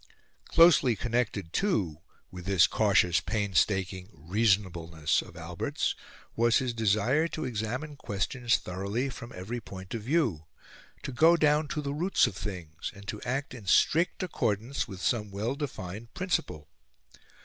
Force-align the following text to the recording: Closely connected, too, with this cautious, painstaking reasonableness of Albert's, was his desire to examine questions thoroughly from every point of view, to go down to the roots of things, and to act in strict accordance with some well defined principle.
Closely 0.45 0.95
connected, 0.95 1.53
too, 1.53 1.99
with 2.31 2.45
this 2.47 2.65
cautious, 2.65 3.19
painstaking 3.21 4.09
reasonableness 4.11 5.21
of 5.21 5.37
Albert's, 5.37 5.93
was 6.35 6.57
his 6.57 6.73
desire 6.73 7.27
to 7.27 7.45
examine 7.45 7.95
questions 7.95 8.57
thoroughly 8.57 9.09
from 9.11 9.31
every 9.35 9.61
point 9.61 9.93
of 9.93 10.01
view, 10.01 10.47
to 11.03 11.11
go 11.11 11.37
down 11.37 11.67
to 11.67 11.83
the 11.83 11.93
roots 11.93 12.25
of 12.25 12.35
things, 12.35 12.91
and 12.95 13.07
to 13.07 13.21
act 13.21 13.53
in 13.53 13.67
strict 13.67 14.23
accordance 14.23 14.87
with 14.87 15.03
some 15.03 15.29
well 15.29 15.53
defined 15.53 16.11
principle. 16.15 16.67